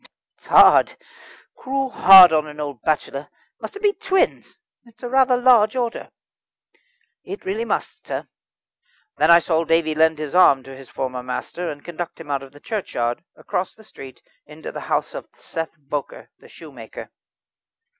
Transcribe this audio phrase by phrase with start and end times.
[0.33, 0.97] "It's hard
[1.55, 3.27] cruel hard on an old bachelor.
[3.59, 4.57] Must it be twins?
[4.83, 6.09] It's a rather large order."
[7.23, 8.27] "It really must, sir."
[9.17, 12.41] Then I saw David lend his arm to his former master and conduct him out
[12.41, 17.11] of the churchyard, across the street, into the house of Seth Bowker, the shoemaker.